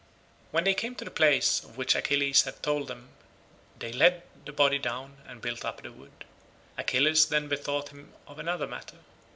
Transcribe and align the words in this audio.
When 0.49 0.63
they 0.63 0.73
came 0.73 0.95
to 0.95 1.05
the 1.05 1.11
place 1.11 1.63
of 1.63 1.77
which 1.77 1.93
Achilles 1.93 2.41
had 2.41 2.63
told 2.63 2.87
them 2.87 3.09
they 3.77 3.93
laid 3.93 4.23
the 4.45 4.51
body 4.51 4.79
down 4.79 5.17
and 5.27 5.43
built 5.43 5.63
up 5.63 5.83
the 5.83 5.91
wood. 5.91 6.25
Achilles 6.75 7.27
then 7.27 7.47
bethought 7.47 7.89
him 7.89 8.11
of 8.25 8.39
another 8.39 8.65
matter. 8.65 8.97